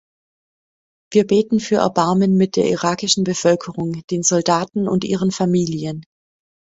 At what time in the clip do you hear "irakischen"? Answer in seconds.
2.67-3.23